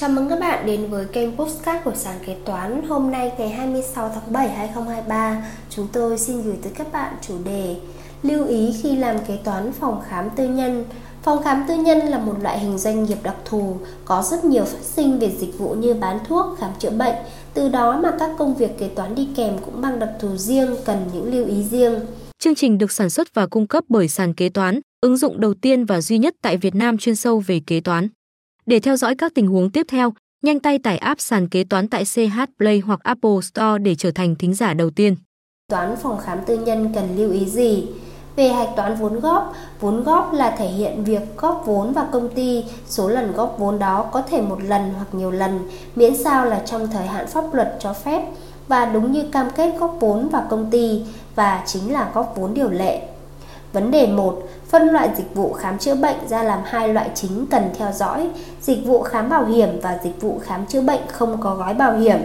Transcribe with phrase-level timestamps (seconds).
[0.00, 2.82] Chào mừng các bạn đến với kênh Postcard của Sáng Kế Toán.
[2.88, 7.34] Hôm nay ngày 26 tháng 7 2023 Chúng tôi xin gửi tới các bạn chủ
[7.44, 7.76] đề
[8.22, 10.84] Lưu ý khi làm kế toán phòng khám tư nhân.
[11.22, 14.64] Phòng khám tư nhân là một loại hình doanh nghiệp đặc thù Có rất nhiều
[14.64, 17.16] phát sinh về dịch vụ như bán thuốc, khám chữa bệnh.
[17.54, 20.76] Từ đó mà các công việc kế toán đi kèm cũng mang đặc thù riêng,
[20.84, 22.00] cần những lưu ý riêng.
[22.38, 25.54] Chương trình được sản xuất và cung cấp bởi sàn kế toán, ứng dụng đầu
[25.54, 28.08] tiên và duy nhất tại Việt Nam chuyên sâu về kế toán.
[28.68, 30.12] Để theo dõi các tình huống tiếp theo,
[30.42, 34.10] nhanh tay tải app sàn kế toán tại CH Play hoặc Apple Store để trở
[34.10, 35.16] thành thính giả đầu tiên.
[35.68, 37.86] Toán phòng khám tư nhân cần lưu ý gì?
[38.36, 42.28] Về hạch toán vốn góp, vốn góp là thể hiện việc góp vốn vào công
[42.34, 45.58] ty, số lần góp vốn đó có thể một lần hoặc nhiều lần,
[45.96, 48.22] miễn sao là trong thời hạn pháp luật cho phép
[48.68, 51.02] và đúng như cam kết góp vốn vào công ty
[51.34, 53.08] và chính là góp vốn điều lệ.
[53.72, 54.42] Vấn đề 1.
[54.68, 58.28] Phân loại dịch vụ khám chữa bệnh ra làm hai loại chính cần theo dõi,
[58.60, 61.96] dịch vụ khám bảo hiểm và dịch vụ khám chữa bệnh không có gói bảo
[61.96, 62.18] hiểm.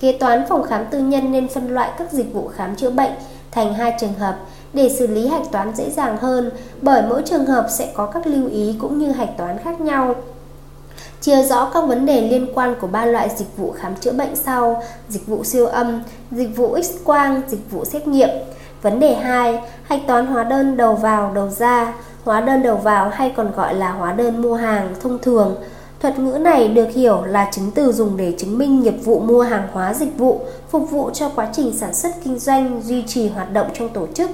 [0.00, 3.12] Kế toán phòng khám tư nhân nên phân loại các dịch vụ khám chữa bệnh
[3.50, 4.36] thành hai trường hợp
[4.72, 6.50] để xử lý hạch toán dễ dàng hơn,
[6.82, 10.14] bởi mỗi trường hợp sẽ có các lưu ý cũng như hạch toán khác nhau.
[11.20, 14.36] Chia rõ các vấn đề liên quan của ba loại dịch vụ khám chữa bệnh
[14.36, 18.28] sau: dịch vụ siêu âm, dịch vụ X-quang, dịch vụ xét nghiệm.
[18.82, 19.60] Vấn đề 2.
[19.82, 23.74] Hạch toán hóa đơn đầu vào đầu ra Hóa đơn đầu vào hay còn gọi
[23.74, 25.56] là hóa đơn mua hàng thông thường
[26.00, 29.42] Thuật ngữ này được hiểu là chứng từ dùng để chứng minh nghiệp vụ mua
[29.42, 33.28] hàng hóa dịch vụ, phục vụ cho quá trình sản xuất kinh doanh, duy trì
[33.28, 34.30] hoạt động trong tổ chức.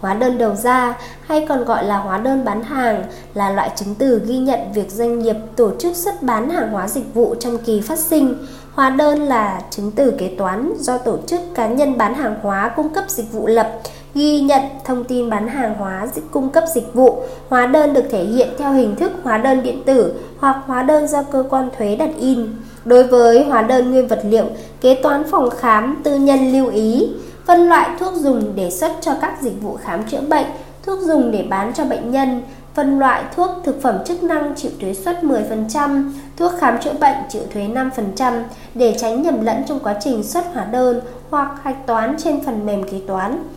[0.00, 3.94] Hóa đơn đầu ra hay còn gọi là hóa đơn bán hàng là loại chứng
[3.94, 7.58] từ ghi nhận việc doanh nghiệp tổ chức xuất bán hàng hóa dịch vụ trong
[7.58, 8.46] kỳ phát sinh.
[8.74, 12.68] Hóa đơn là chứng từ kế toán do tổ chức cá nhân bán hàng hóa
[12.76, 13.72] cung cấp dịch vụ lập
[14.14, 17.22] ghi nhận thông tin bán hàng hóa cung cấp dịch vụ.
[17.48, 21.08] Hóa đơn được thể hiện theo hình thức hóa đơn điện tử hoặc hóa đơn
[21.08, 22.46] do cơ quan thuế đặt in.
[22.84, 24.44] Đối với hóa đơn nguyên vật liệu,
[24.80, 27.08] kế toán phòng khám tư nhân lưu ý
[27.46, 30.46] phân loại thuốc dùng để xuất cho các dịch vụ khám chữa bệnh,
[30.86, 32.42] thuốc dùng để bán cho bệnh nhân,
[32.74, 37.16] phân loại thuốc thực phẩm chức năng chịu thuế suất 10%, thuốc khám chữa bệnh
[37.28, 38.42] chịu thuế 5%
[38.74, 42.66] để tránh nhầm lẫn trong quá trình xuất hóa đơn hoặc hạch toán trên phần
[42.66, 43.48] mềm kế toán.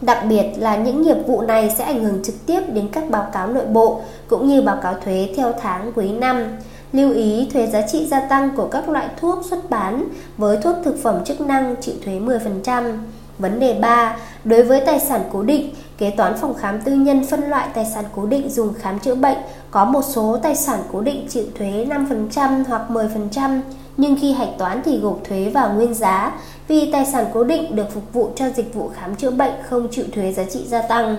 [0.00, 3.26] Đặc biệt là những nghiệp vụ này sẽ ảnh hưởng trực tiếp đến các báo
[3.32, 6.44] cáo nội bộ cũng như báo cáo thuế theo tháng quý năm.
[6.92, 10.04] Lưu ý thuế giá trị gia tăng của các loại thuốc xuất bán
[10.36, 12.96] với thuốc thực phẩm chức năng chịu thuế 10%.
[13.38, 14.16] Vấn đề 3.
[14.44, 17.86] Đối với tài sản cố định, kế toán phòng khám tư nhân phân loại tài
[17.94, 19.38] sản cố định dùng khám chữa bệnh
[19.70, 23.60] có một số tài sản cố định chịu thuế 5% hoặc 10%,
[23.96, 26.32] nhưng khi hạch toán thì gộp thuế vào nguyên giá
[26.68, 29.88] vì tài sản cố định được phục vụ cho dịch vụ khám chữa bệnh không
[29.90, 31.16] chịu thuế giá trị gia tăng.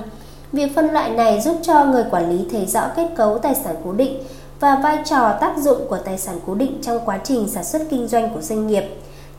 [0.52, 3.76] Việc phân loại này giúp cho người quản lý thấy rõ kết cấu tài sản
[3.84, 4.24] cố định
[4.60, 7.82] và vai trò tác dụng của tài sản cố định trong quá trình sản xuất
[7.90, 8.84] kinh doanh của doanh nghiệp,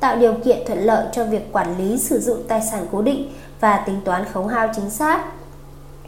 [0.00, 3.32] tạo điều kiện thuận lợi cho việc quản lý sử dụng tài sản cố định
[3.62, 5.24] và tính toán khấu hao chính xác.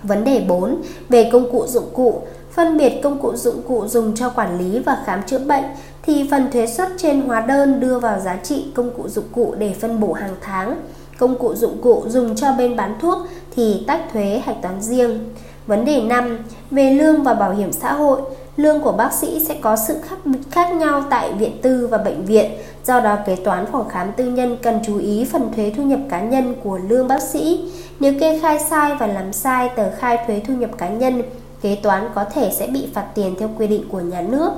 [0.02, 0.82] Vấn đề 4.
[1.08, 2.22] Về công cụ dụng cụ,
[2.52, 5.64] phân biệt công cụ dụng cụ dùng cho quản lý và khám chữa bệnh
[6.02, 9.54] thì phần thuế xuất trên hóa đơn đưa vào giá trị công cụ dụng cụ
[9.58, 10.76] để phân bổ hàng tháng.
[11.18, 13.18] Công cụ dụng cụ dùng cho bên bán thuốc
[13.56, 15.34] thì tách thuế hạch toán riêng.
[15.66, 16.38] Vấn đề 5.
[16.70, 18.20] Về lương và bảo hiểm xã hội,
[18.56, 20.16] lương của bác sĩ sẽ có sự khác
[20.50, 22.50] khác nhau tại viện tư và bệnh viện.
[22.86, 26.00] Do đó kế toán phòng khám tư nhân cần chú ý phần thuế thu nhập
[26.10, 27.72] cá nhân của lương bác sĩ.
[28.00, 31.22] Nếu kê khai sai và làm sai tờ khai thuế thu nhập cá nhân,
[31.62, 34.50] kế toán có thể sẽ bị phạt tiền theo quy định của nhà nước.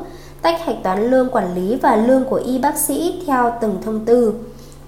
[0.42, 4.04] Tách hạch toán lương quản lý và lương của y bác sĩ theo từng thông
[4.04, 4.34] tư.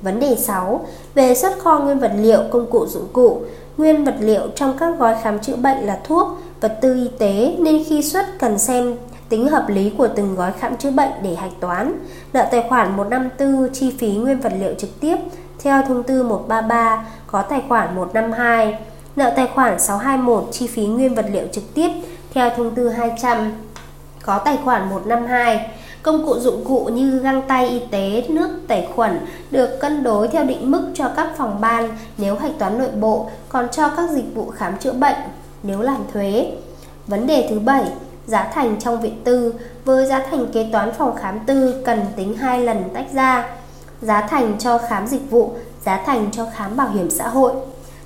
[0.03, 0.87] Vấn đề 6.
[1.15, 3.41] Về xuất kho nguyên vật liệu, công cụ dụng cụ,
[3.77, 6.29] nguyên vật liệu trong các gói khám chữa bệnh là thuốc,
[6.61, 8.95] vật tư y tế nên khi xuất cần xem
[9.29, 11.93] tính hợp lý của từng gói khám chữa bệnh để hạch toán.
[12.33, 15.17] Nợ tài khoản 154 chi phí nguyên vật liệu trực tiếp
[15.63, 18.79] theo thông tư 133 có tài khoản 152.
[19.17, 21.89] Nợ tài khoản 621 chi phí nguyên vật liệu trực tiếp
[22.35, 23.53] theo thông tư 200
[24.23, 25.71] có tài khoản 152.
[26.03, 29.19] Công cụ dụng cụ như găng tay y tế, nước tẩy khuẩn
[29.51, 31.89] được cân đối theo định mức cho các phòng ban
[32.19, 35.17] nếu hạch toán nội bộ, còn cho các dịch vụ khám chữa bệnh
[35.63, 36.53] nếu làm thuế.
[37.07, 37.85] Vấn đề thứ bảy,
[38.27, 42.35] giá thành trong viện tư với giá thành kế toán phòng khám tư cần tính
[42.35, 43.51] hai lần tách ra.
[44.03, 45.53] Giá thành cho khám dịch vụ,
[45.85, 47.53] giá thành cho khám bảo hiểm xã hội.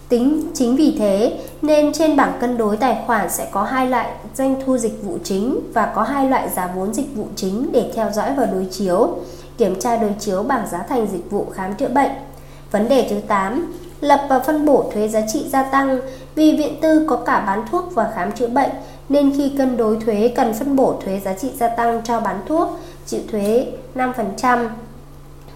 [0.09, 4.09] Tính chính vì thế nên trên bảng cân đối tài khoản sẽ có hai loại
[4.35, 7.93] doanh thu dịch vụ chính và có hai loại giá vốn dịch vụ chính để
[7.95, 9.17] theo dõi và đối chiếu,
[9.59, 12.11] kiểm tra đối chiếu bảng giá thành dịch vụ khám chữa bệnh.
[12.71, 13.73] Vấn đề thứ 8,
[14.03, 16.01] lập và phân bổ thuế giá trị gia tăng
[16.35, 18.71] vì viện tư có cả bán thuốc và khám chữa bệnh,
[19.09, 22.41] nên khi cân đối thuế cần phân bổ thuế giá trị gia tăng cho bán
[22.47, 22.69] thuốc,
[23.07, 24.69] chịu thuế 5%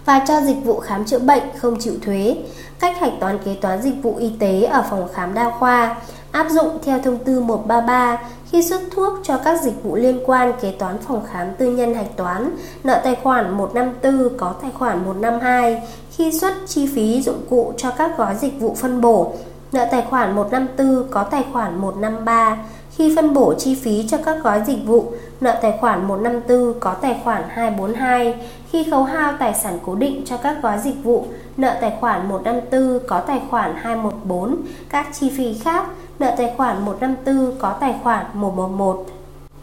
[0.05, 2.35] và cho dịch vụ khám chữa bệnh không chịu thuế.
[2.79, 5.95] Cách hạch toán kế toán dịch vụ y tế ở phòng khám đa khoa
[6.37, 10.53] áp dụng theo thông tư 133 khi xuất thuốc cho các dịch vụ liên quan
[10.61, 15.05] kế toán phòng khám tư nhân hạch toán, nợ tài khoản 154 có tài khoản
[15.05, 15.81] 152,
[16.11, 19.33] khi xuất chi phí dụng cụ cho các gói dịch vụ phân bổ,
[19.71, 22.57] nợ tài khoản 154 có tài khoản 153,
[22.97, 25.11] khi phân bổ chi phí cho các gói dịch vụ,
[25.41, 28.35] nợ tài khoản 154 có tài khoản 242,
[28.71, 31.25] khi khấu hao tài sản cố định cho các gói dịch vụ,
[31.57, 34.55] nợ tài khoản 154 có tài khoản 214,
[34.89, 35.85] các chi phí khác,
[36.19, 39.05] nợ tài khoản 154 có tài khoản 111.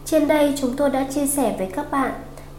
[0.05, 2.11] Trên đây chúng tôi đã chia sẻ với các bạn.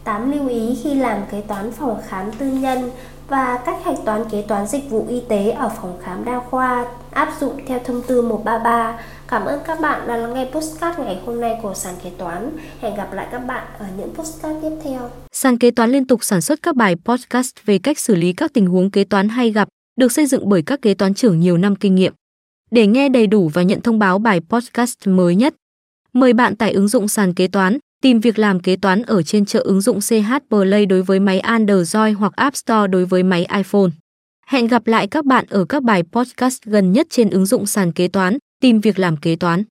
[0.03, 2.91] 8 lưu ý khi làm kế toán phòng khám tư nhân
[3.29, 6.85] và cách hạch toán kế toán dịch vụ y tế ở phòng khám đa khoa
[7.17, 8.99] áp dụng theo thông tư 133.
[9.27, 12.49] Cảm ơn các bạn đã lắng nghe postcard ngày hôm nay của sàn kế toán.
[12.81, 15.09] Hẹn gặp lại các bạn ở những postcard tiếp theo.
[15.31, 18.53] Sàn kế toán liên tục sản xuất các bài podcast về cách xử lý các
[18.53, 19.67] tình huống kế toán hay gặp,
[19.99, 22.13] được xây dựng bởi các kế toán trưởng nhiều năm kinh nghiệm.
[22.71, 25.55] Để nghe đầy đủ và nhận thông báo bài podcast mới nhất,
[26.13, 29.45] mời bạn tải ứng dụng sàn kế toán, tìm việc làm kế toán ở trên
[29.45, 33.47] chợ ứng dụng CH Play đối với máy Android hoặc App Store đối với máy
[33.57, 33.89] iPhone.
[34.49, 37.91] Hẹn gặp lại các bạn ở các bài podcast gần nhất trên ứng dụng sàn
[37.91, 39.63] kế toán, tìm việc làm kế toán.